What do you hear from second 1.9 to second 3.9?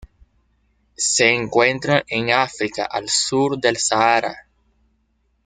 en África al sur del